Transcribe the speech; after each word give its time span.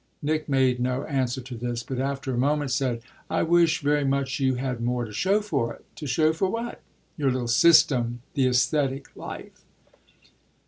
'"Nick 0.23 0.49
made 0.49 0.79
no 0.79 1.03
answer 1.03 1.41
to 1.41 1.53
this, 1.55 1.83
but 1.83 1.99
after 1.99 2.33
a 2.33 2.35
moment 2.39 2.71
said: 2.71 3.03
"I 3.29 3.43
wish 3.43 3.83
very 3.83 4.03
much 4.03 4.39
you 4.39 4.55
had 4.55 4.81
more 4.81 5.05
to 5.05 5.13
show 5.13 5.41
for 5.41 5.75
it." 5.75 5.85
"To 5.97 6.07
show 6.07 6.33
for 6.33 6.49
what?" 6.49 6.81
"Your 7.17 7.29
little 7.29 7.47
system 7.47 8.23
the 8.33 8.47
æsthetic 8.47 9.15
life." 9.15 9.61